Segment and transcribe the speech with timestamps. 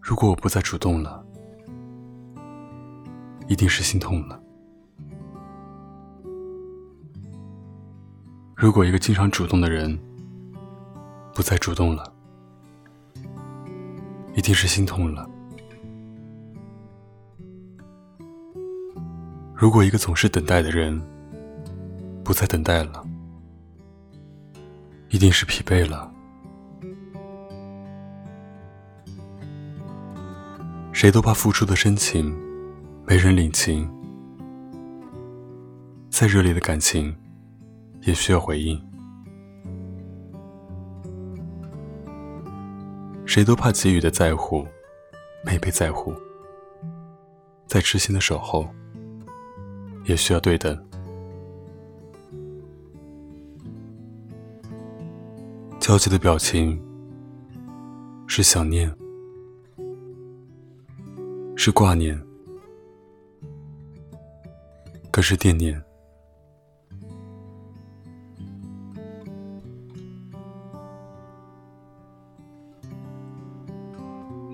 [0.00, 1.24] 如果我不再主动了，
[3.46, 4.40] 一定是心痛了。
[8.56, 9.98] 如果一个经常主动的人
[11.34, 12.12] 不再主动了，
[14.34, 15.28] 一定是心痛了。
[19.54, 21.00] 如果一个总是等待的人
[22.24, 23.06] 不再等待了，
[25.10, 26.10] 一定是疲惫了。
[31.00, 32.30] 谁都怕付出的深情
[33.06, 33.90] 没人领情，
[36.10, 37.16] 再热烈的感情
[38.02, 38.78] 也需要回应。
[43.24, 44.66] 谁都怕给予的在乎
[45.42, 46.12] 没被在乎，
[47.66, 48.68] 再痴心的守候
[50.04, 50.78] 也需要对等。
[55.78, 56.78] 焦急的表情
[58.26, 58.94] 是想念。
[61.62, 62.18] 是挂念，
[65.10, 65.78] 更是惦念。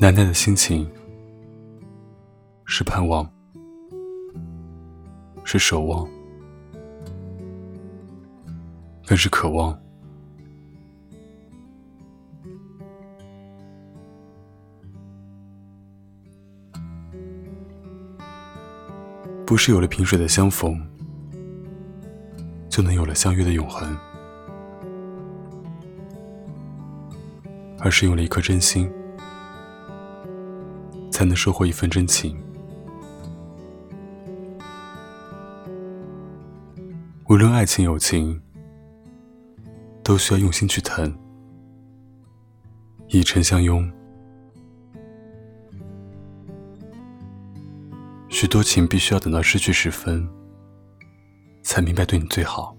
[0.01, 0.85] 奶奶的心情
[2.65, 3.25] 是盼望，
[5.45, 6.11] 是守望，
[9.07, 9.81] 更是渴望。
[19.57, 20.79] 不是有了萍水的相逢，
[22.69, 23.97] 就能有了相约的永恒，
[27.79, 28.87] 而是用了一颗真心，
[31.11, 32.39] 才能收获一份真情。
[37.27, 38.39] 无论爱情友情，
[40.03, 41.17] 都需要用心去疼，
[43.09, 43.91] 以诚相拥。
[48.39, 50.29] 许多情必须要等到失去时分，
[51.63, 52.77] 才明白对你最好。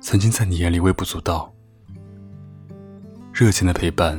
[0.00, 1.54] 曾经在你眼里微不足道，
[3.34, 4.18] 热情的陪伴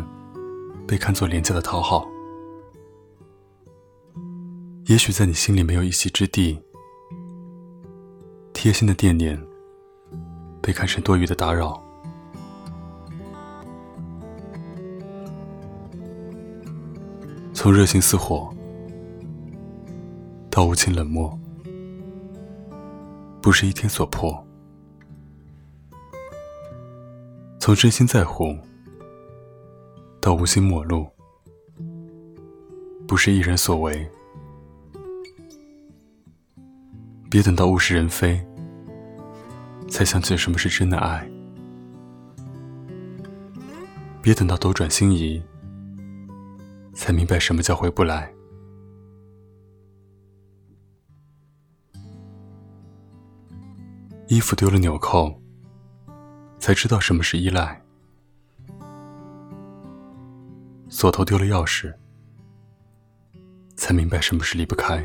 [0.88, 2.08] 被看作廉价的讨好。
[4.86, 6.62] 也许在你心里没有一席之地，
[8.54, 9.44] 贴心的惦念
[10.62, 11.84] 被看成多余的打扰。
[17.62, 18.50] 从热情似火
[20.50, 21.38] 到无情冷漠，
[23.42, 24.32] 不是一天所迫；
[27.60, 28.58] 从真心在乎
[30.22, 31.06] 到无心陌路，
[33.06, 34.10] 不是一人所为。
[37.30, 38.42] 别等到物是人非，
[39.90, 41.30] 才想起什么是真的爱；
[44.22, 45.44] 别等到斗转星移。
[47.00, 48.30] 才明白什么叫回不来。
[54.28, 55.42] 衣服丢了纽扣，
[56.60, 57.82] 才知道什么是依赖；
[60.90, 61.96] 锁头丢了钥匙，
[63.78, 65.02] 才明白什么是离不开。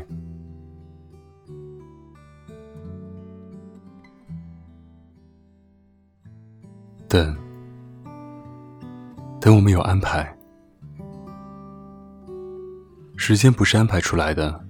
[7.07, 7.33] 等，
[9.39, 10.37] 等我们有安排。
[13.17, 14.63] 时间不是安排出来的，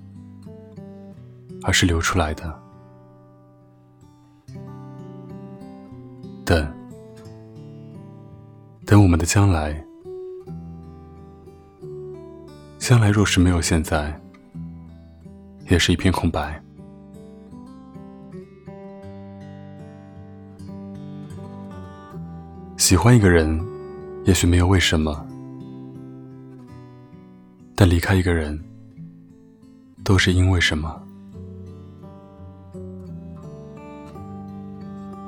[1.64, 2.62] 而是留出来的。
[6.46, 6.74] 等，
[8.86, 9.84] 等我们的将来。
[12.78, 14.18] 将来若是没有现在，
[15.70, 16.62] 也是一片空白。
[22.78, 23.60] 喜欢一个人，
[24.26, 25.26] 也许没有为什么。
[27.76, 28.58] 但离开一个人，
[30.04, 31.02] 都是因为什么？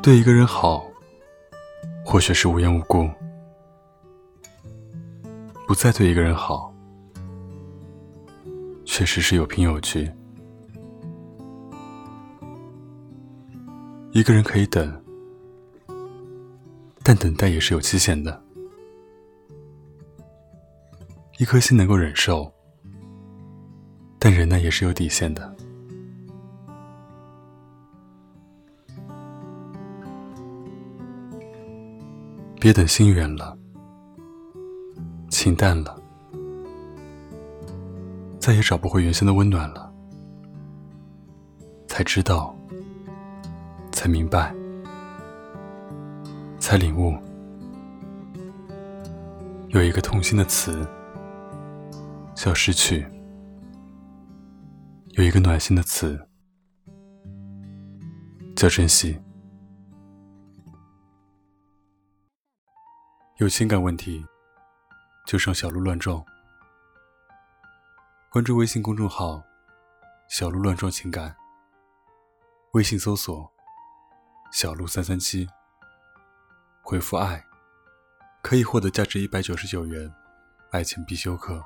[0.02, 0.88] 对一个人好，
[2.06, 3.06] 或许是无缘无故；
[5.68, 6.74] 不再对一个人好，
[8.86, 10.10] 确实是有凭有据。
[14.14, 15.04] 一个人可以等，
[17.04, 18.47] 但等待也是有期限的。
[21.40, 22.52] 一颗心能够忍受，
[24.18, 25.56] 但忍耐也是有底线的。
[32.60, 33.56] 别等心远了，
[35.30, 35.96] 情淡了，
[38.40, 39.94] 再也找不回原先的温暖了。
[41.88, 42.56] 才知道，
[43.92, 44.52] 才明白，
[46.58, 47.16] 才领悟。
[49.68, 50.88] 有一个痛心的词
[52.38, 53.02] 叫失去，
[55.14, 56.30] 有一个暖心的词
[58.56, 59.20] 叫珍惜。
[63.38, 64.24] 有情感问题
[65.26, 66.24] 就上小鹿乱撞，
[68.32, 69.44] 关注微信公众号
[70.30, 71.36] “小鹿乱撞情感”，
[72.74, 73.52] 微信搜索
[74.54, 75.50] “小鹿三三七”，
[76.86, 77.44] 回复“爱”。
[78.44, 80.14] 可以获得价值一百九十九元
[80.70, 81.66] 爱情必修课。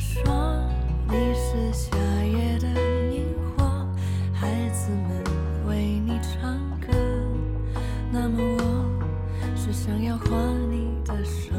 [0.00, 0.64] 说
[1.10, 1.94] 你是夏
[2.24, 2.66] 夜的
[3.12, 3.26] 萤
[3.58, 3.86] 火，
[4.32, 5.22] 孩子们
[5.68, 6.88] 为你唱歌，
[8.10, 10.24] 那么我是想要画
[10.70, 11.52] 你的手。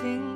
[0.00, 0.29] 情。